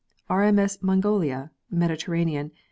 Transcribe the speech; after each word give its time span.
R.M.S. 0.31 0.79
Mongolia, 0.81 1.51
Mediterranean. 1.69 2.49